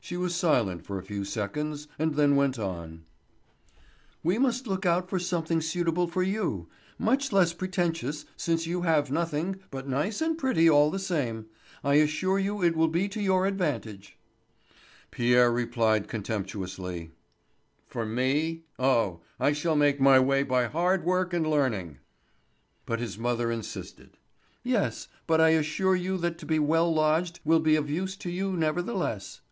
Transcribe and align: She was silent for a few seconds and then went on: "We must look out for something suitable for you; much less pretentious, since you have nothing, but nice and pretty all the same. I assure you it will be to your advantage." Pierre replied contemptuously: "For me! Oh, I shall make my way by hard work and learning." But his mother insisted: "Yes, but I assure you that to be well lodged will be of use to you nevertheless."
She 0.00 0.16
was 0.16 0.34
silent 0.34 0.86
for 0.86 0.96
a 0.98 1.02
few 1.02 1.22
seconds 1.26 1.86
and 1.98 2.14
then 2.14 2.34
went 2.34 2.58
on: 2.58 3.04
"We 4.22 4.38
must 4.38 4.66
look 4.66 4.86
out 4.86 5.10
for 5.10 5.18
something 5.18 5.60
suitable 5.60 6.06
for 6.06 6.22
you; 6.22 6.70
much 6.98 7.30
less 7.30 7.52
pretentious, 7.52 8.24
since 8.34 8.66
you 8.66 8.82
have 8.82 9.10
nothing, 9.10 9.56
but 9.70 9.86
nice 9.86 10.22
and 10.22 10.38
pretty 10.38 10.70
all 10.70 10.90
the 10.90 10.98
same. 11.00 11.44
I 11.84 11.94
assure 11.96 12.38
you 12.38 12.62
it 12.62 12.74
will 12.74 12.88
be 12.88 13.06
to 13.10 13.20
your 13.20 13.44
advantage." 13.44 14.16
Pierre 15.10 15.52
replied 15.52 16.08
contemptuously: 16.08 17.10
"For 17.84 18.06
me! 18.06 18.64
Oh, 18.78 19.20
I 19.38 19.52
shall 19.52 19.76
make 19.76 20.00
my 20.00 20.18
way 20.18 20.42
by 20.42 20.68
hard 20.68 21.04
work 21.04 21.34
and 21.34 21.46
learning." 21.46 21.98
But 22.86 23.00
his 23.00 23.18
mother 23.18 23.50
insisted: 23.50 24.16
"Yes, 24.62 25.08
but 25.26 25.38
I 25.42 25.50
assure 25.50 25.96
you 25.96 26.16
that 26.18 26.38
to 26.38 26.46
be 26.46 26.58
well 26.58 26.90
lodged 26.90 27.40
will 27.44 27.60
be 27.60 27.76
of 27.76 27.90
use 27.90 28.16
to 28.24 28.30
you 28.30 28.56
nevertheless." 28.56 29.42